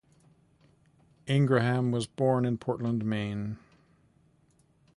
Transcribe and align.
Ingraham 1.29 1.91
was 1.91 2.07
born 2.07 2.43
in 2.43 2.57
Portland, 2.57 3.05
Maine. 3.05 3.57